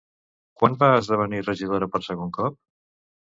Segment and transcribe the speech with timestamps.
[0.61, 2.57] Quan va esdevenir regidora per segon cop?